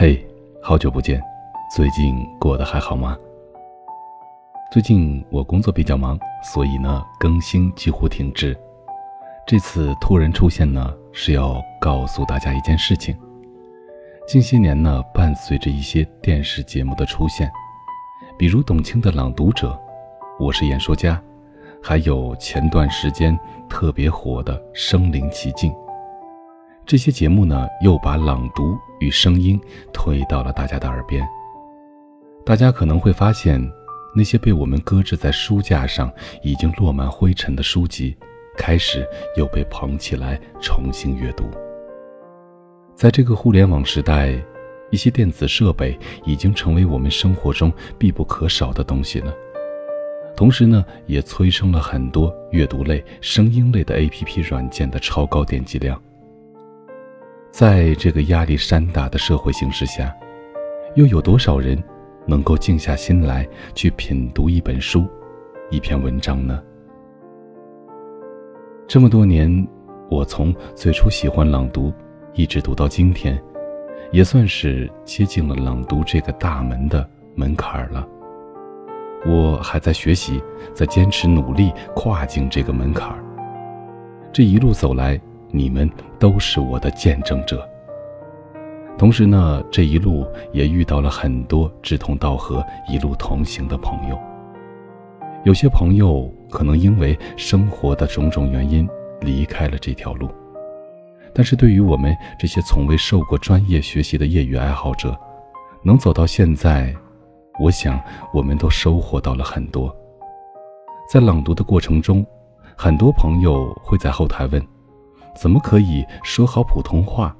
[0.00, 0.24] 嘿，
[0.62, 1.20] 好久不见，
[1.74, 3.18] 最近过得还好吗？
[4.70, 8.56] 最近我工作比较忙，所以呢更新几乎停滞。
[9.44, 13.18] 这次突然出现呢，是要告诉大家一件事情。
[14.24, 17.50] 近些年呢，伴随着一些电视节目的出现，
[18.38, 19.70] 比如董卿的《朗读者》，
[20.38, 21.20] 我是演说家，
[21.82, 23.36] 还有前段时间
[23.68, 25.72] 特别火的《身临其境》。
[26.88, 29.60] 这些节目呢，又把朗读与声音
[29.92, 31.22] 推到了大家的耳边。
[32.46, 33.60] 大家可能会发现，
[34.16, 36.10] 那些被我们搁置在书架上、
[36.42, 38.16] 已经落满灰尘的书籍，
[38.56, 39.06] 开始
[39.36, 41.44] 又被捧起来重新阅读。
[42.94, 44.42] 在这个互联网时代，
[44.90, 49.30] 一些电子设备已经成为我们生活中必不可少的东西了。
[50.34, 56.02] 同时呢，也催生了很多阅读类、声音类的 APP 软件的超高点击量。
[57.50, 60.14] 在这个压力山大的社会形势下，
[60.94, 61.82] 又有多少人
[62.26, 65.06] 能够静下心来去品读一本书、
[65.70, 66.62] 一篇文章呢？
[68.86, 69.66] 这么多年，
[70.10, 71.92] 我从最初喜欢朗读，
[72.34, 73.42] 一直读到今天，
[74.12, 78.06] 也算是接近了朗读这个大门的门槛了。
[79.26, 80.40] 我还在学习，
[80.72, 83.18] 在坚持努力跨进这个门槛
[84.32, 85.20] 这一路走来。
[85.50, 87.68] 你们都是我的见证者。
[88.96, 94.18] 同时呢，这一路也遇到了很多志同道合、一路同行的朋友。
[95.44, 98.88] 有些朋友可能因为生活的种种原因
[99.20, 100.28] 离开了这条路，
[101.32, 105.16] 但是对于我们这些从未受过专业学习的业余爱好者，
[105.84, 106.92] 能走到现在，
[107.60, 108.00] 我想
[108.34, 109.94] 我们都收获到了很多。
[111.08, 112.26] 在朗读的过程中，
[112.76, 114.60] 很多朋友会在后台问。
[115.40, 117.32] 怎么可以说好普通话？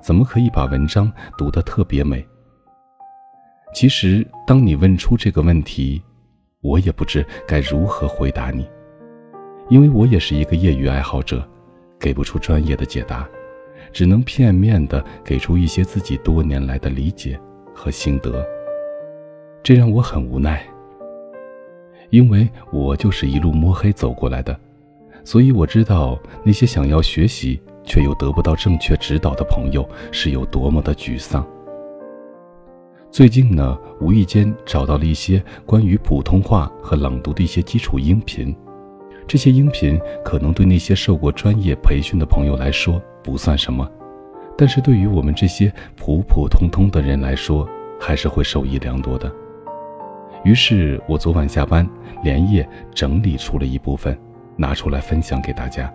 [0.00, 2.24] 怎么可以把文章读得特别美？
[3.74, 6.00] 其实，当你问出这个问题，
[6.60, 8.68] 我也不知该如何回答你，
[9.68, 11.44] 因为我也是一个业余爱好者，
[11.98, 13.28] 给不出专业的解答，
[13.92, 17.36] 只能片面的给出一些自己多年来的理解
[17.74, 18.46] 和心得。
[19.60, 20.64] 这让我很无奈，
[22.10, 24.56] 因为我就是一路摸黑走过来的。
[25.24, 31.46] 所以我知道那些想要学习却又得不到正确指导的朋友是有多么的沮丧。
[33.10, 38.54] 最近呢，无意间找到了一些关于普通话和朗读的一些基础音频，
[39.26, 43.88] 这些音频可能对那些受过专业培训的朋友来说不算什么，
[44.56, 49.30] 但是对于我们这些普普通通的人来说，还是会受益良多的。
[50.44, 51.86] 于是我昨晚下班
[52.22, 54.16] 连夜整理出了一部分。
[54.60, 55.90] 拿出来分享给大家，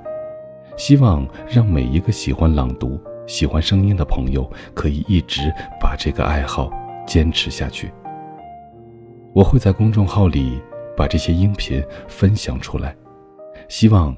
[0.76, 6.72] 希望让每一个喜欢朗读、喜欢声音的朋友可以一直把这个爱好
[7.06, 7.92] 坚持下去。
[9.34, 10.59] 我会在公众号里
[10.98, 12.96] 把这些音频分享出来，
[13.70, 14.18] 希望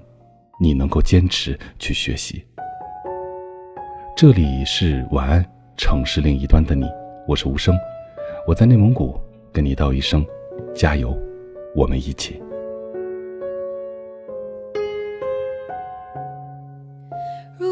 [0.61, 2.41] 你能够坚持去学习。
[4.15, 6.85] 这里是晚安城市另一端的你，
[7.27, 7.75] 我是无声，
[8.47, 9.19] 我在内蒙古
[9.51, 10.25] 跟你道一声
[10.73, 11.13] 加油，
[11.75, 12.41] 我们一起。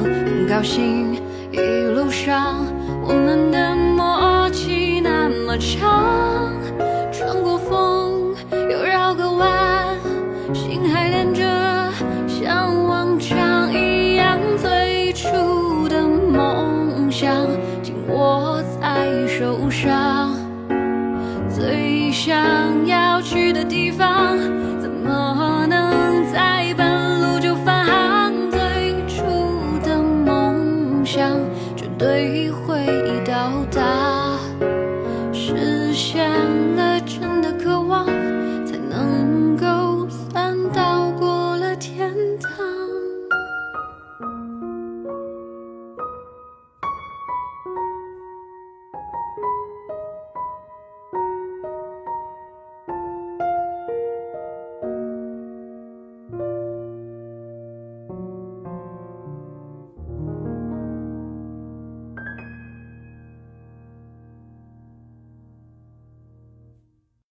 [0.00, 1.14] 很高兴
[1.50, 2.64] 一路上
[3.04, 6.54] 我们的默契那么长
[7.12, 8.34] 穿过风
[8.70, 9.96] 又绕个弯
[10.54, 11.42] 心还连着
[12.26, 17.46] 像往常一样最初的梦想
[17.82, 20.34] 紧握在手上
[21.48, 24.61] 最想要去的地方。
[33.52, 34.38] 到达
[35.30, 36.71] 实现